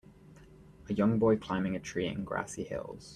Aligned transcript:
A 0.89 0.93
young 0.93 1.19
boy 1.19 1.37
climbing 1.37 1.75
a 1.75 1.79
tree 1.79 2.07
in 2.07 2.23
grassy 2.23 2.63
hills. 2.63 3.09